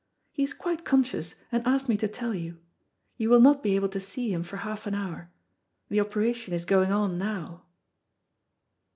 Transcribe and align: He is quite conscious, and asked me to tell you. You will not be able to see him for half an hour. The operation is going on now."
He 0.31 0.41
is 0.43 0.55
quite 0.55 0.83
conscious, 0.83 1.35
and 1.51 1.61
asked 1.67 1.87
me 1.87 1.95
to 1.97 2.07
tell 2.07 2.33
you. 2.33 2.57
You 3.17 3.29
will 3.29 3.39
not 3.39 3.61
be 3.61 3.75
able 3.75 3.89
to 3.89 3.99
see 3.99 4.33
him 4.33 4.41
for 4.41 4.57
half 4.57 4.87
an 4.87 4.95
hour. 4.95 5.29
The 5.89 6.01
operation 6.01 6.55
is 6.55 6.65
going 6.65 6.91
on 6.91 7.19
now." 7.19 7.65